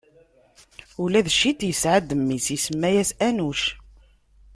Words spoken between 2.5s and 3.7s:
isemma-yas Anuc.